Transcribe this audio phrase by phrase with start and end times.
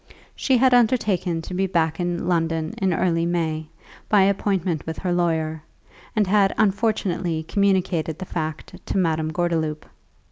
[0.35, 3.67] She had undertaken to be back in London early in May,
[4.09, 5.61] by appointment with her lawyer,
[6.15, 9.85] and had unfortunately communicated the fact to Madame Gordeloup.